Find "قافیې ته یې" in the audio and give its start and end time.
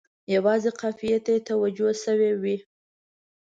0.79-1.41